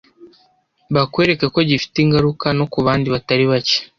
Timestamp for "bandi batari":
2.85-3.45